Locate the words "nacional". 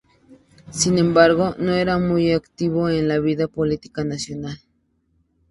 4.03-4.59